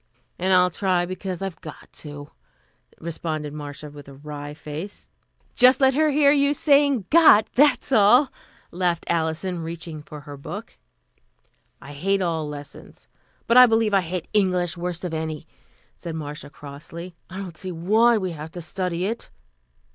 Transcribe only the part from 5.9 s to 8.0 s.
her hear you saying got, that's